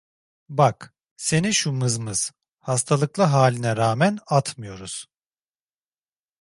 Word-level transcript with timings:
Bak, 0.49 0.93
seni 1.17 1.53
şu 1.53 1.71
mızmız, 1.71 2.31
hastalıklı 2.59 3.23
haline 3.23 3.75
rağmen 3.77 4.19
atmıyoruz! 4.27 5.07